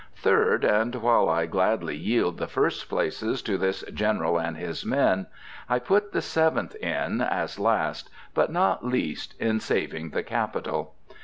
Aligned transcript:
3d, 0.23 0.63
And 0.63 0.95
while 0.95 1.29
I 1.29 1.45
gladly 1.45 1.95
yield 1.95 2.39
the 2.39 2.47
first 2.47 2.89
places 2.89 3.43
to 3.43 3.55
this 3.55 3.83
General 3.93 4.39
and 4.39 4.57
his 4.57 4.83
men, 4.83 5.27
I 5.69 5.77
put 5.77 6.11
the 6.11 6.23
Seventh 6.23 6.73
in, 6.77 7.21
as 7.21 7.59
last, 7.59 8.09
but 8.33 8.51
not 8.51 8.83
least, 8.83 9.35
in 9.39 9.59
saving 9.59 10.09
the 10.09 10.23
capital. 10.23 10.95